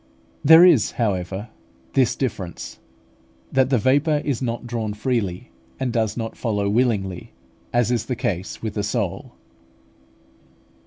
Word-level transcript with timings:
There 0.43 0.65
is, 0.65 0.93
however, 0.93 1.49
this 1.93 2.15
difference, 2.15 2.79
that 3.51 3.69
the 3.69 3.77
vapour 3.77 4.17
is 4.25 4.41
not 4.41 4.65
drawn 4.65 4.95
freely, 4.95 5.51
and 5.79 5.93
does 5.93 6.17
not 6.17 6.35
follow 6.35 6.67
willingly, 6.69 7.33
as 7.71 7.91
is 7.91 8.07
the 8.07 8.15
case 8.15 8.63
with 8.63 8.73
the 8.73 8.81
soul. 8.81 9.33